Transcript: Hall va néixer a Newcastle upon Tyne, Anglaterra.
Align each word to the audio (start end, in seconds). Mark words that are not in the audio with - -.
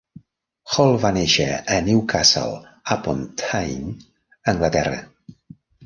Hall 0.75 0.93
va 1.03 1.11
néixer 1.17 1.45
a 1.75 1.77
Newcastle 1.89 2.57
upon 2.99 3.23
Tyne, 3.45 3.97
Anglaterra. 4.57 5.03